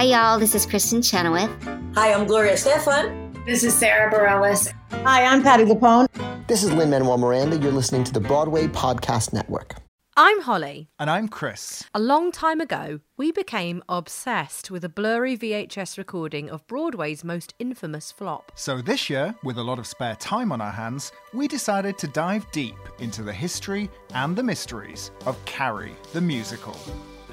[0.00, 0.38] Hi, y'all.
[0.38, 1.50] This is Kristin Chenoweth.
[1.94, 3.44] Hi, I'm Gloria Estefan.
[3.44, 4.72] This is Sara Bareilles.
[5.04, 6.06] Hi, I'm Patti LuPone.
[6.46, 7.58] This is Lin Manuel Miranda.
[7.58, 9.74] You're listening to the Broadway Podcast Network.
[10.16, 10.88] I'm Holly.
[10.98, 11.84] And I'm Chris.
[11.92, 17.52] A long time ago, we became obsessed with a blurry VHS recording of Broadway's most
[17.58, 18.52] infamous flop.
[18.54, 22.06] So this year, with a lot of spare time on our hands, we decided to
[22.06, 26.74] dive deep into the history and the mysteries of Carrie, the musical.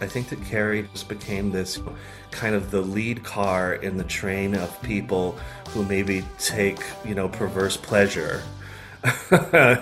[0.02, 1.79] I think that Carrie just became this
[2.32, 5.38] kind of the lead car in the train of people
[5.69, 8.43] who maybe take, you know, perverse pleasure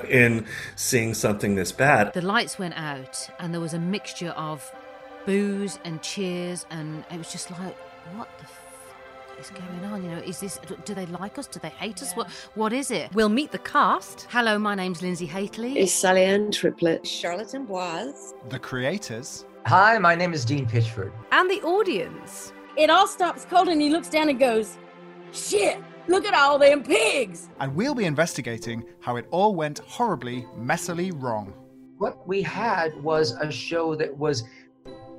[0.09, 2.14] in seeing something this bad.
[2.14, 4.70] The lights went out, and there was a mixture of
[5.26, 7.76] boos and cheers, and it was just like,
[8.16, 10.04] what the fuck is going on?
[10.04, 10.59] You know, is this?
[10.86, 11.48] Do they like us?
[11.48, 12.14] Do they hate us?
[12.14, 12.30] What?
[12.56, 13.14] What is it?
[13.14, 14.28] We'll meet the cast.
[14.30, 15.78] Hello, my name's Linzi Hateley.
[15.78, 17.06] It's Sally Ann Triplett.
[17.06, 18.34] Charlotte d'Amboise.
[18.50, 19.45] The creators.
[19.68, 21.12] Hi, my name is Dean Pitchford.
[21.32, 22.54] And the audience.
[22.78, 24.78] It all stops cold, and he looks down and goes,
[25.32, 27.50] "Shit." Look at all them pigs!
[27.59, 31.52] And we'll be investigating how it all went horribly, messily wrong.
[31.98, 34.44] What we had was a show that was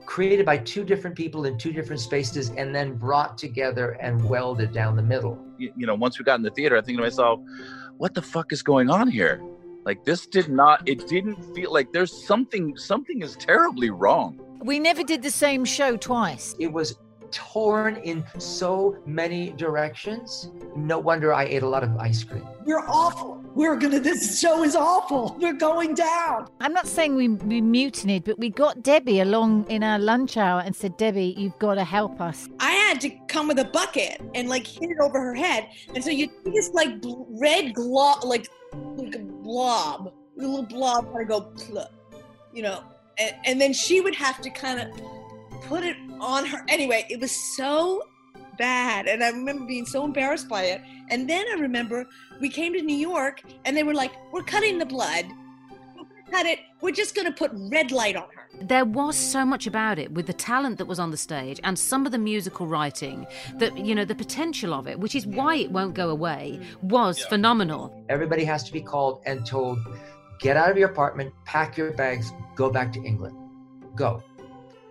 [0.04, 4.70] created by two different people in two different spaces and then brought together and welded
[4.72, 5.44] down the middle.
[5.58, 7.40] You, you know, once we got in the theater, I think to myself,
[7.96, 9.42] what the fuck is going on here?
[9.86, 14.40] Like this did not it didn't feel like there's something something is terribly wrong.
[14.60, 16.54] We never did the same show twice.
[16.58, 16.96] It was
[17.30, 20.50] torn in so many directions.
[20.74, 22.46] No wonder I ate a lot of ice cream.
[22.64, 23.42] We're awful.
[23.54, 24.00] We're gonna.
[24.00, 25.36] This show is awful.
[25.40, 26.48] We're going down.
[26.60, 30.60] I'm not saying we, we mutinied, but we got Debbie Allen in our lunch hour
[30.60, 32.48] and said, Debbie, you've got to help us.
[32.60, 36.02] I had to come with a bucket and like hit it over her head, and
[36.02, 38.48] so you see this like bl- red glob, like
[38.96, 41.86] like a blob, a little blob, kind of go,
[42.52, 42.82] you know,
[43.18, 46.64] and, and then she would have to kind of put it on her.
[46.68, 48.02] Anyway, it was so
[48.58, 49.06] bad.
[49.06, 50.80] And I remember being so embarrassed by it.
[51.10, 52.06] And then I remember
[52.40, 55.26] we came to New York and they were like, we're cutting the blood.
[55.96, 56.60] We're cut it.
[56.80, 58.48] We're just going to put red light on her.
[58.62, 61.78] There was so much about it with the talent that was on the stage and
[61.78, 63.26] some of the musical writing
[63.56, 67.20] that, you know, the potential of it, which is why it won't go away, was
[67.20, 67.28] yeah.
[67.28, 68.04] phenomenal.
[68.08, 69.78] Everybody has to be called and told,
[70.38, 73.36] get out of your apartment, pack your bags, go back to England.
[73.94, 74.22] Go.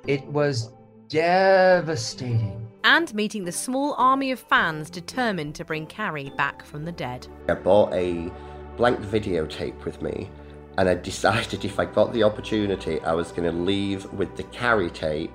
[0.08, 0.72] It was
[1.10, 2.68] devastating.
[2.84, 7.28] And meeting the small army of fans determined to bring Carrie back from the dead.
[7.50, 8.32] I bought a
[8.78, 10.30] blank videotape with me,
[10.78, 14.44] and I decided if I got the opportunity, I was going to leave with the
[14.44, 15.32] Carrie tape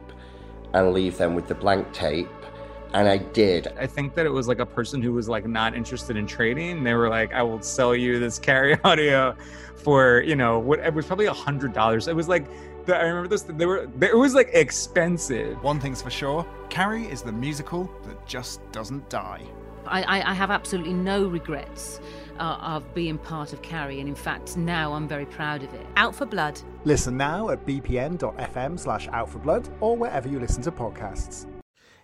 [0.74, 2.28] and leave them with the blank tape.
[2.92, 3.68] And I did.
[3.78, 6.82] I think that it was like a person who was like not interested in trading.
[6.82, 9.36] They were like, I will sell you this Carrie audio
[9.76, 12.08] for, you know, what it was probably a hundred dollars.
[12.08, 12.46] It was like
[12.88, 13.42] I remember this.
[13.42, 13.88] They were.
[14.00, 15.62] It was like expensive.
[15.62, 19.42] One thing's for sure: Carrie is the musical that just doesn't die.
[19.86, 22.00] I, I have absolutely no regrets
[22.38, 25.86] uh, of being part of Carrie, and in fact, now I'm very proud of it.
[25.96, 26.60] Out for Blood.
[26.84, 31.46] Listen now at bpn.fm/slash Out for Blood or wherever you listen to podcasts.